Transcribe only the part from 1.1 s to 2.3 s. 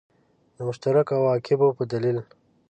عواقبو په دلیل.